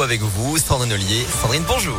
[0.00, 1.26] avec vous, Sandrine Ollier.
[1.42, 1.96] Sandrine, bonjour.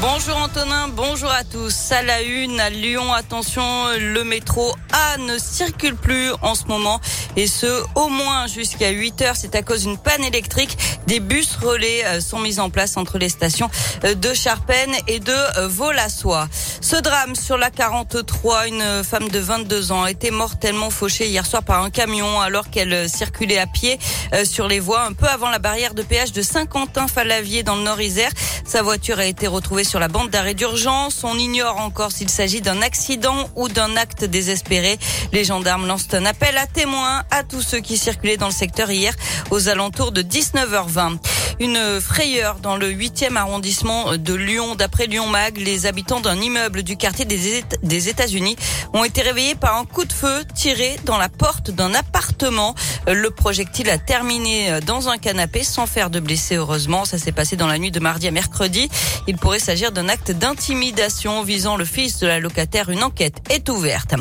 [0.00, 1.90] Bonjour Antonin, bonjour à tous.
[1.90, 3.62] À la une, à Lyon, attention,
[3.98, 7.00] le métro A ne circule plus en ce moment
[7.34, 9.36] et ce au moins jusqu'à 8 heures.
[9.36, 10.76] C'est à cause d'une panne électrique.
[11.06, 13.70] Des bus relais euh, sont mis en place entre les stations
[14.04, 16.48] euh, de Charpennes et de euh, Volassois.
[16.80, 21.44] Ce drame sur la 43, une femme de 22 ans a été mortellement fauchée hier
[21.44, 23.98] soir par un camion alors qu'elle circulait à pied
[24.44, 28.30] sur les voies un peu avant la barrière de péage de Saint-Quentin-Falavier dans le Nord-Isère.
[28.64, 31.24] Sa voiture a été retrouvée sur la bande d'arrêt d'urgence.
[31.24, 34.98] On ignore encore s'il s'agit d'un accident ou d'un acte désespéré.
[35.32, 38.90] Les gendarmes lancent un appel à témoins à tous ceux qui circulaient dans le secteur
[38.90, 39.14] hier
[39.50, 41.18] aux alentours de 19h20.
[41.58, 44.74] Une frayeur dans le 8e arrondissement de Lyon.
[44.74, 48.56] D'après Lyon Mag, les habitants d'un immeuble du quartier des États-Unis
[48.92, 52.74] ont été réveillés par un coup de feu tiré dans la porte d'un appartement.
[53.06, 57.06] Le projectile a terminé dans un canapé sans faire de blessés, heureusement.
[57.06, 58.90] Ça s'est passé dans la nuit de mardi à mercredi.
[59.26, 62.90] Il pourrait s'agir d'un acte d'intimidation visant le fils de la locataire.
[62.90, 64.14] Une enquête est ouverte.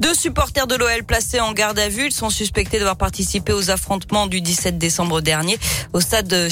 [0.00, 2.06] Deux supporters de l'OL placés en garde à vue.
[2.06, 5.58] Ils sont suspectés d'avoir participé aux affrontements du 17 décembre dernier
[5.92, 6.48] au stade de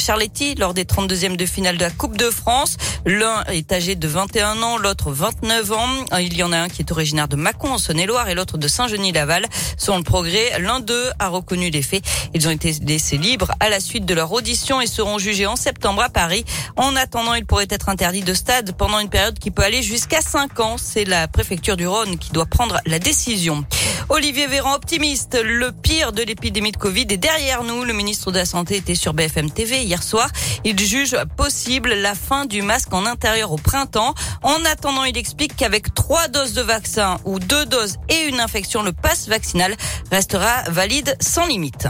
[0.58, 2.78] Lors des 32e de finale de la Coupe de France.
[3.04, 5.86] L'un est âgé de 21 ans, l'autre 29 ans.
[6.18, 8.66] Il y en a un qui est originaire de Mâcon en Saône-et-Loire et l'autre de
[8.66, 9.44] Saint-Genis-Laval.
[9.76, 12.02] Selon le progrès, l'un d'eux a reconnu les faits.
[12.32, 15.56] Ils ont été laissés libres à la suite de leur audition et seront jugés en
[15.56, 16.44] septembre à Paris.
[16.76, 20.22] En attendant, ils pourraient être interdits de stade pendant une période qui peut aller jusqu'à
[20.22, 20.76] 5 ans.
[20.78, 23.64] C'est la préfecture du Rhône qui doit prendre la décision.
[24.10, 27.84] Olivier Véran optimiste, le pire de l'épidémie de Covid est derrière nous.
[27.84, 30.28] Le ministre de la Santé était sur BFM TV hier soir.
[30.64, 34.14] Il juge possible la fin du masque en intérieur au printemps.
[34.42, 38.82] En attendant, il explique qu'avec trois doses de vaccin ou deux doses et une infection,
[38.82, 39.76] le passe vaccinal
[40.10, 41.86] restera valide sans limite.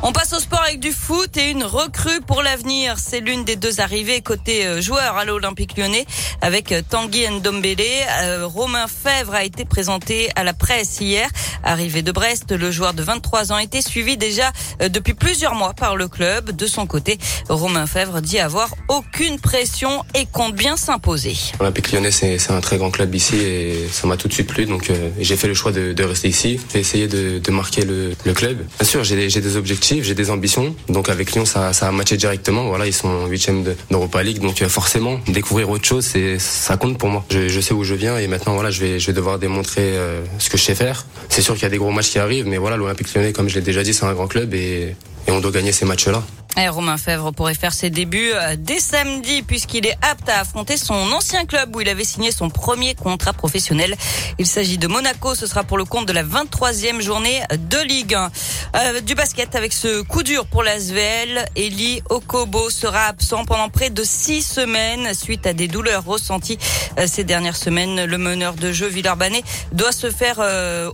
[0.00, 2.94] On passe au sport avec du foot et une recrue pour l'avenir.
[2.98, 6.06] C'est l'une des deux arrivées côté euh, joueur à l'Olympique lyonnais
[6.40, 7.80] avec euh, Tanguy Ndombele.
[8.22, 11.28] Euh, Romain Fèvre a été présenté à la presse hier.
[11.64, 14.52] Arrivé de Brest, le joueur de 23 ans était suivi déjà
[14.88, 16.52] depuis plusieurs mois par le club.
[16.52, 17.18] De son côté,
[17.48, 21.34] Romain Fèvre dit avoir aucune pression et compte bien s'imposer.
[21.58, 24.66] L'Olympique lyonnais, c'est un très grand club ici et ça m'a tout de suite plu.
[24.66, 26.60] Donc j'ai fait le choix de, rester ici.
[26.72, 28.64] J'ai essayé de, de marquer le, le, club.
[28.78, 30.74] Bien sûr, j'ai des objectifs j'ai des ambitions.
[30.88, 32.64] Donc avec Lyon, ça, a matché directement.
[32.64, 36.98] Voilà, ils sont huitième d'Europa League, donc euh, forcément découvrir autre chose, c'est ça compte
[36.98, 37.24] pour moi.
[37.30, 40.58] Je, sais où je viens et maintenant voilà, je vais, devoir démontrer euh, ce que
[40.58, 41.06] je sais faire.
[41.28, 43.48] C'est sûr qu'il y a des gros matchs qui arrivent, mais voilà, l'Olympique Lyonnais, comme
[43.48, 44.94] je l'ai déjà dit, c'est un grand club et,
[45.26, 46.22] et on doit gagner ces matchs-là.
[46.66, 50.94] Romain Fèvre pourrait faire ses débuts euh, dès samedi puisqu'il est apte à affronter son
[51.12, 53.94] ancien club où il avait signé son premier contrat professionnel.
[54.38, 55.36] Il s'agit de Monaco.
[55.36, 58.30] Ce sera pour le compte de la 23e journée de Ligue 1.
[58.74, 61.44] Euh, du basket avec ce coup dur pour l'Asvel.
[61.54, 66.58] Eli Okobo sera absent pendant près de six semaines suite à des douleurs ressenties
[66.98, 68.04] euh, ces dernières semaines.
[68.04, 70.40] Le meneur de jeu Villeurbanais doit se faire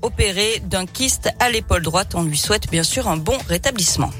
[0.03, 2.13] opérer d'un kyste à l'épaule droite.
[2.15, 4.11] On lui souhaite bien sûr un bon rétablissement.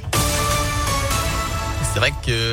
[1.95, 2.53] C'est vrai que